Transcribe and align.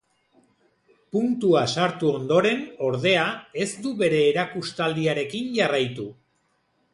Puntua 1.15 1.59
sartu 1.73 2.09
ondoren, 2.19 2.63
ordea, 2.87 3.27
ez 3.67 3.69
du 3.85 3.93
bere 4.01 4.23
erakustaldiarekin 4.31 5.55
jarraitu. 5.61 6.09